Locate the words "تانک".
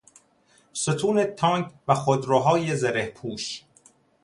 1.23-1.71